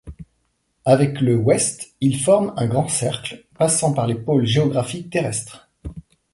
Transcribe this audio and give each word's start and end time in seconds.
Avec 0.83 1.21
le 1.21 1.37
ouest, 1.37 1.93
il 2.01 2.19
forme 2.19 2.55
un 2.57 2.65
grand 2.65 2.87
cercle 2.87 3.45
passant 3.53 3.93
par 3.93 4.07
les 4.07 4.15
pôles 4.15 4.47
géographiques 4.47 5.11
terrestres. 5.11 5.69